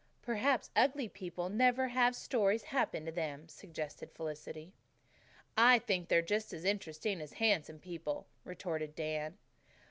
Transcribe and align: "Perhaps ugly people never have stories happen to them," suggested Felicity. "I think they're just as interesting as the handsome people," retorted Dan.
"Perhaps 0.23 0.71
ugly 0.75 1.07
people 1.07 1.47
never 1.49 1.89
have 1.89 2.15
stories 2.15 2.63
happen 2.63 3.05
to 3.05 3.11
them," 3.11 3.47
suggested 3.47 4.11
Felicity. 4.11 4.73
"I 5.55 5.77
think 5.77 6.07
they're 6.07 6.23
just 6.23 6.53
as 6.53 6.65
interesting 6.65 7.21
as 7.21 7.29
the 7.29 7.35
handsome 7.35 7.77
people," 7.77 8.25
retorted 8.43 8.95
Dan. 8.95 9.37